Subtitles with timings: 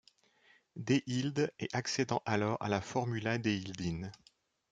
[0.77, 4.09] Deild et accédant alors à la Formuladeildin.